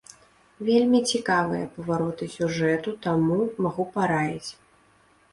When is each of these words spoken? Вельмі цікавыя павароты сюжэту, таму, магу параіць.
Вельмі 0.67 0.99
цікавыя 1.09 1.65
павароты 1.75 2.27
сюжэту, 2.35 2.93
таму, 3.03 3.37
магу 3.67 3.85
параіць. 3.99 4.49